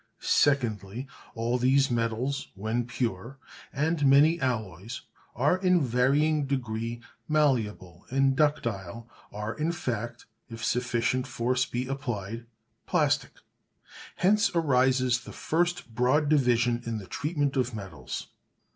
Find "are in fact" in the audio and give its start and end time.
9.31-10.25